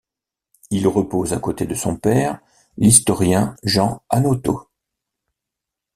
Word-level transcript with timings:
Il 0.71 0.87
repose 0.87 1.31
à 1.31 1.37
côté 1.37 1.67
de 1.67 1.75
son 1.75 1.95
père, 1.95 2.39
l’historien 2.75 3.55
Jean 3.61 4.01
Hanoteau. 4.09 4.67